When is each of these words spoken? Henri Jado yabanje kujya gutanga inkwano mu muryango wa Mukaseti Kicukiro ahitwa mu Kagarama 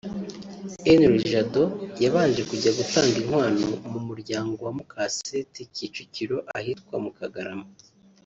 Henri 0.85 1.17
Jado 1.31 1.63
yabanje 2.03 2.41
kujya 2.49 2.71
gutanga 2.79 3.13
inkwano 3.21 3.67
mu 3.91 3.99
muryango 4.07 4.57
wa 4.65 4.73
Mukaseti 4.77 5.61
Kicukiro 5.73 6.37
ahitwa 6.57 6.95
mu 7.05 7.11
Kagarama 7.17 7.67